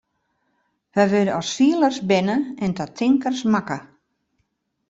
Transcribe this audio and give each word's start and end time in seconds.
Wy 0.95 1.03
wurde 1.13 1.33
as 1.39 1.49
fielers 1.57 1.97
berne 2.09 2.37
en 2.63 2.71
ta 2.77 2.85
tinkers 2.97 3.41
makke. 3.53 3.77